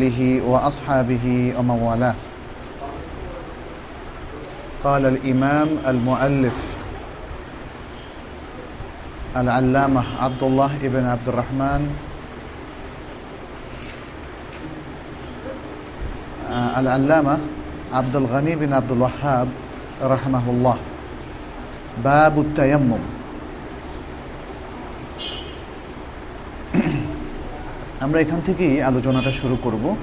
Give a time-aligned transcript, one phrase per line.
[0.00, 2.16] آله وأصحابه ومن والاه
[4.84, 6.56] قال الإمام المؤلف
[9.36, 11.82] العلامة عبد الله بن عبد الرحمن
[16.50, 17.38] آه، العلامة
[17.92, 19.48] عبد الغني بن عبد الوهاب
[20.02, 20.76] رحمه الله.
[22.04, 23.19] باب التيمم.
[28.00, 29.96] আমরা এখান থেকেই আলোচনাটা শুরু করব।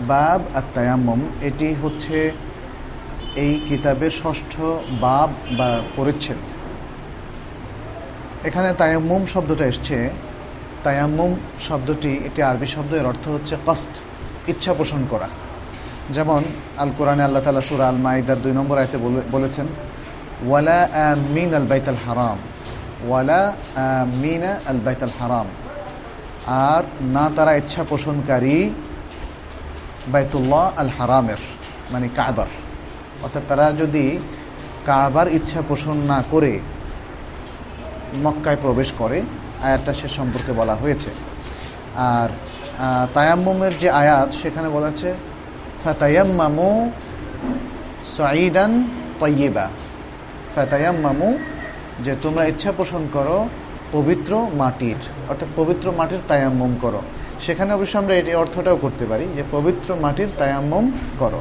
[0.00, 2.32] বাব আর তায়াম্মম, এটি হচ্ছে
[3.36, 4.60] এই কিতাবের ষষ্ঠ
[5.00, 6.36] বাব বা পরিচ্ছেদ।
[8.46, 10.10] এখানে তায়াম্মুম শব্দটা এসছে।
[10.82, 13.90] তায়াম্মুম শব্দটি এটি আরবি শব্দ, এর অর্থ হচ্ছে কস্ত,
[14.48, 15.28] ইচ্ছা পোষণ করা।
[16.10, 16.44] যেমন
[16.78, 19.66] আল কোরআনে আল্লাহ তালা সুরা আল মাইদার দুই নম্বর আয়তে বলে- বলেছেন,
[20.46, 22.38] ওয়ালা মিন আল বাইতাল হারাম,
[23.08, 23.52] ওয়ালা
[24.14, 25.46] মিনা আল বাইতাল হারাম।
[26.46, 28.70] আর না তারা ইচ্ছা পোষণকারী
[30.12, 31.40] বাইতুল্লাহ আল হারামের
[31.92, 32.50] মানে কাবার।
[33.22, 34.18] অর্থাৎ তারা যদি
[34.86, 36.60] কাবার ইচ্ছা পোষণ না করে
[38.22, 39.22] মক্কায় প্রবেশ করে,
[39.62, 41.10] আয়াতটা সে সম্পর্কে বলা হয়েছে।
[41.96, 42.28] আর
[43.14, 45.14] তায়াম্মুমের যে আয়াত, সেখানে বলা আছে,
[45.84, 46.90] ফাতায়াম্মামু
[48.16, 48.72] সাইদান
[49.20, 49.68] তৈবা
[50.54, 51.38] ফাতায়াম্মামু,
[52.04, 53.48] যে তোমরা ইচ্ছা পোষণ করো
[53.94, 57.00] পবিত্র মাটির, অর্থাৎ পবিত্র মাটির তায়াম্মম করো।
[57.44, 60.84] সেখানে অবশ্য আমরা এটি অর্থটাও করতে পারি যে পবিত্র মাটির তায়াম্মম
[61.20, 61.40] করো।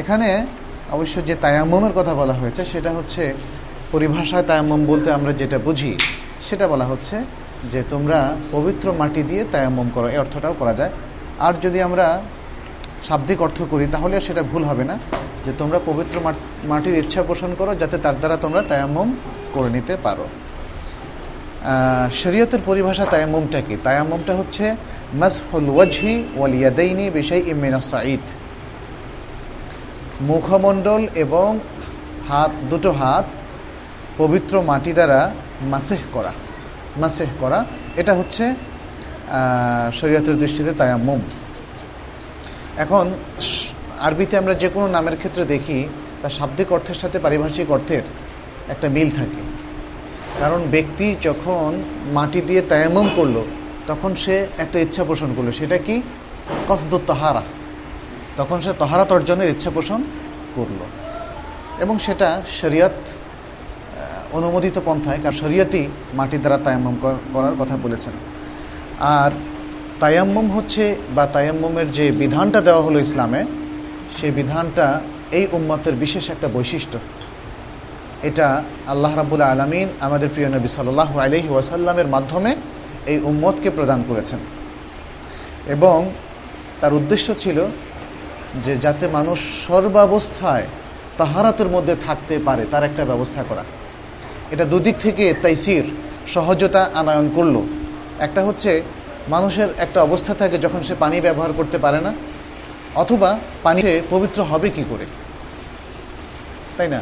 [0.00, 0.28] এখানে
[0.96, 3.22] অবশ্য যে তায়াম্মমের কথা বলা হয়েছে, সেটা হচ্ছে
[3.92, 5.92] পরিভাষায় তায়াম্মম বলতে আমরা যেটা বুঝি,
[6.46, 7.16] সেটা বলা হচ্ছে
[7.72, 8.18] যে তোমরা
[8.54, 10.92] পবিত্র মাটি দিয়ে তায়াম্মম করো। এই অর্থটাও করা যায়।
[11.46, 12.06] আর যদি আমরা
[13.06, 14.96] শাব্দিক অর্থ করি, তাহলে সেটা ভুল হবে না
[15.44, 16.14] যে তোমরা পবিত্র
[16.70, 19.08] মাটির ইচ্ছা পোষণ করো যাতে তার দ্বারা তোমরা তায়াম্মম
[19.54, 20.26] করে নিতে পারো।
[22.20, 23.74] শরীয়তের পরিভাষা তায়ামুমটা কি?
[23.86, 24.64] তায়ামুমটা হচ্ছে
[25.22, 27.04] মাসহুল ওয়াজহি ওয়াল ইয়াদাইনি
[27.52, 28.24] ইমিনা সাঈদ।
[30.30, 31.48] মুখমণ্ডল এবং
[32.28, 33.26] হাত, দুটো হাত
[34.20, 35.20] পবিত্র মাটি দ্বারা
[35.72, 36.32] মাসেহ করা।
[37.02, 37.58] মাসেহ করা,
[38.00, 38.44] এটা হচ্ছে
[39.98, 41.20] শরীয়তের দৃষ্টিতে তায়ামুম
[42.84, 43.06] এখন,
[44.06, 45.78] আরবিতে আমরা যে কোনো নামের ক্ষেত্রে দেখি,
[46.22, 48.04] তার শাব্দিক অর্থের সাথে পারিভাষিক অর্থের
[48.72, 49.42] একটা মিল থাকে।
[50.40, 51.82] কারণ ব্যক্তি যখন
[52.12, 53.44] মাটি দিয়ে তায়াম্মম করল,
[53.86, 56.02] তখন সে একটা ইচ্ছা পোষণ করল। সেটা কি?
[56.68, 57.42] কসদুত তাহারা।
[58.36, 60.02] তখন সে তহারাত অর্জনের ইচ্ছা পোষণ
[60.54, 60.80] করল।
[61.78, 62.92] এবং সেটা শরিয়ত
[64.32, 66.96] অনুমোদিত পন্থায়, কারণ শরিয়তই মাটি দ্বারা তায়াম্মম
[67.32, 68.12] করার কথা বলেছেন।
[69.00, 69.30] আর
[70.00, 73.44] তায়াম্মম হচ্ছে বা তায়াম্মমের যে বিধানটা দেওয়া হলো ইসলামে,
[74.20, 76.98] সেই বিধানটা এই উম্মতের বিশেষ একটা বৈশিষ্ট্য।
[78.26, 82.56] এটা আল্লাহ রাবুল আলমিন আমাদের প্রিয় নবী সাল্লাহ আলহি ওয়াসাল্লামের মাধ্যমে
[83.06, 84.38] এই উম্মতকে প্রদান করেছেন।
[85.66, 86.12] এবং
[86.80, 87.58] তার উদ্দেশ্য ছিল
[88.64, 90.66] যে যাতে মানুষ সর্বাবস্থায়
[91.18, 93.64] তাহারাতের মধ্যে থাকতে পারে, তার একটা ব্যবস্থা করা।
[94.50, 95.84] এটা দুদিক থেকে তাইসির,
[96.28, 97.56] সহজতা আনায়ন করল।
[98.18, 98.82] একটা হচ্ছে
[99.28, 102.12] মানুষের একটা অবস্থা থাকে যখন সে পানি ব্যবহার করতে পারে না,
[102.94, 105.06] অথবা পানিতে পবিত্র হবে কি করে?
[106.76, 107.00] তাই না?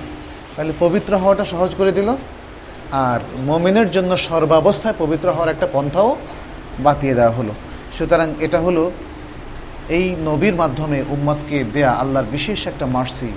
[0.54, 2.08] তাহলে পবিত্র হওয়াটা সহজ করে দিল।
[3.06, 3.20] আর
[3.50, 6.10] মমিনের জন্য সর্বাবস্থায় পবিত্র হওয়ার একটা পন্থাও
[6.86, 7.52] বাতিয়ে দেওয়া হলো।
[7.96, 8.84] সুতরাং এটা হলো
[9.98, 13.30] এই নবীর মাধ্যমে উম্মতকে দেয়া আল্লাহর বিশেষ একটা মার্সি,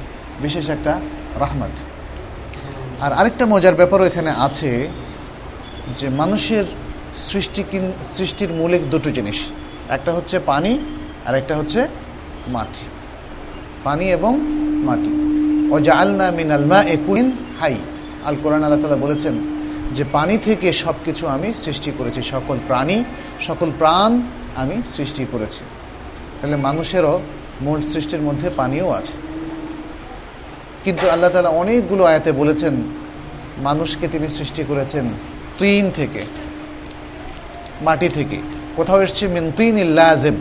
[0.43, 0.93] বিশেষ একটা
[1.39, 1.75] রাহমত।
[3.03, 4.71] আর আরেকটা মজার ব্যাপারও এখানে আছে
[5.99, 6.65] যে মানুষের
[7.27, 7.61] সৃষ্টি
[8.15, 9.39] সৃষ্টির মৌলিক দুটো জিনিস,
[9.97, 10.71] একটা হচ্ছে পানি
[11.27, 11.81] আর একটা হচ্ছে
[12.55, 12.85] মাটি।
[13.83, 14.33] পানি এবং
[14.87, 15.11] মাটি।
[15.71, 17.75] অজালনা মিন আলমা একুইন হাই
[18.25, 19.35] আল কোরআন আল্লাহ তালা বলেছেন
[19.93, 23.03] যে পানি থেকে সব কিছু আমি সৃষ্টি করেছি, সকল প্রাণী,
[23.41, 24.21] সকল প্রাণ
[24.55, 25.63] আমি সৃষ্টি করেছি।
[26.41, 27.19] তাহলে মানুষেরও
[27.61, 29.13] মূল সৃষ্টির মধ্যে পানিও আছে।
[30.83, 32.75] কিন্তু আল্লাহ তালা অনেকগুলো আয়াতে বলেছেন,
[33.57, 35.09] মানুষকে তিনি সৃষ্টি করেছেন
[35.57, 36.21] তিন থেকে,
[37.81, 38.37] মাটি থেকে।
[38.75, 40.35] কোথাও এসছে মিন তিন ইল্লাজেম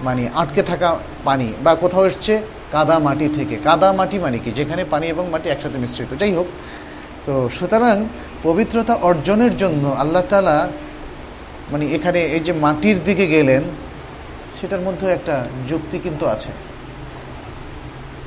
[0.00, 2.42] মানে আটকে থাকা পানি বা কোথাও এসছে
[2.72, 4.50] কাদা মাটি থেকে। কাদা মাটি মানে কি?
[4.50, 6.46] যেখানে পানি এবং মাটি একসাথে মিশ্রিত। যাই হোক,
[7.26, 8.08] তো সুতরাং
[8.42, 10.68] পবিত্রতা অর্জনের জন্য আল্লাহ তালা
[11.72, 13.62] মানে এখানে এই যে মাটির দিকে গেলেন,
[14.60, 16.52] সেটার মধ্যে একটা যুক্তি কিন্তু আছে।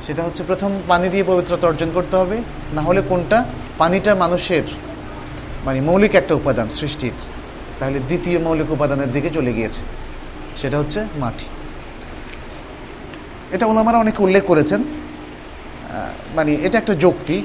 [0.07, 2.38] সেটা হচ্ছে প্রথম পানি দিয়ে পবিত্রতা অর্জন করতে হবে,
[2.74, 3.45] না হলে কোনটা?
[3.77, 4.63] পানিটা মানুষের
[5.65, 7.12] মানে মৌলিক একটা উপাদান সৃষ্টির।
[7.80, 9.81] তাহলে দ্বিতীয় মৌলিক উপাদানের দিকে চলে গিয়েছে।
[10.57, 11.45] সেটা হচ্ছে মাটি।
[13.55, 14.81] এটা ওলামারা অনেকে উল্লেখ করেছেন।
[16.35, 17.38] মানে এটা একটা যুক্তি,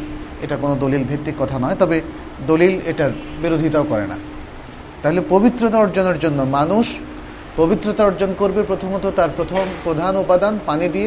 [0.44, 1.96] এটা কোনো দলিল ভিত্তিক কথা নয়, তবে
[2.46, 3.12] দলিল এটার
[3.42, 4.16] বিরোধিতাও করে না।
[5.02, 6.86] তাহলে পবিত্রতা অর্জনের জন্য মানুষ
[7.56, 11.00] পবিত্রতা অর্জন করবে প্রথমত তার প্রথম প্রধান উপাদান পানি দিয়ে।